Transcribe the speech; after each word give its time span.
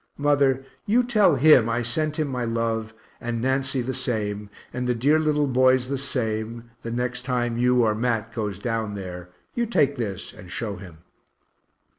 Mother, 0.17 0.65
you 0.87 1.03
tell 1.03 1.35
him 1.35 1.69
I 1.69 1.83
sent 1.83 2.17
him 2.17 2.27
my 2.27 2.43
love, 2.43 2.91
and 3.19 3.39
Nancy 3.39 3.83
the 3.83 3.93
same, 3.93 4.49
and 4.73 4.89
the 4.89 4.95
dear 4.95 5.19
little 5.19 5.45
boys 5.45 5.89
the 5.89 5.97
same 5.99 6.71
the 6.81 6.89
next 6.89 7.21
time 7.23 7.55
you 7.55 7.83
or 7.83 7.93
Mat 7.93 8.33
goes 8.33 8.57
down 8.57 8.95
there 8.95 9.29
you 9.53 9.67
take 9.67 9.97
this 9.97 10.33
and 10.33 10.51
show 10.51 10.77
him. 10.77 11.03